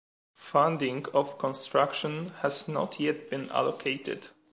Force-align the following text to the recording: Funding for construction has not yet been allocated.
Funding 0.33 1.05
for 1.05 1.35
construction 1.35 2.29
has 2.39 2.67
not 2.67 2.99
yet 2.99 3.29
been 3.29 3.51
allocated. 3.51 4.29